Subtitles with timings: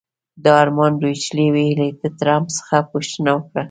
[0.43, 3.59] د المان ډویچې وېلې د ټرمپ څخه پوښتنه وکړه.